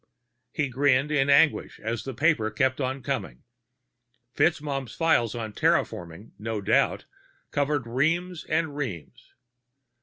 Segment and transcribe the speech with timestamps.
[0.51, 3.43] He grinned in anguish as the paper kept on coming.
[4.35, 7.05] FitzMaugham's files on terraforming, no doubt,
[7.51, 9.35] covered reams and reams.